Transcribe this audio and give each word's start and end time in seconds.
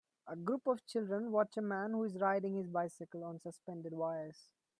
A 0.25 0.35
group 0.35 0.65
of 0.65 0.83
children 0.87 1.31
watch 1.31 1.57
a 1.57 1.61
man 1.61 1.91
who 1.91 2.03
is 2.05 2.17
riding 2.19 2.55
his 2.55 2.65
bicycle 2.67 3.23
on 3.23 3.39
suspended 3.39 3.93
wires. 3.93 4.49